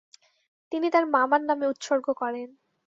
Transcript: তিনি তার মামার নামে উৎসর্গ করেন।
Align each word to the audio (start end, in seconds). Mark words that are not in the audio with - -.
তিনি 0.71 0.87
তার 0.93 1.05
মামার 1.15 1.41
নামে 1.49 1.65
উৎসর্গ 1.67 2.05
করেন। 2.21 2.49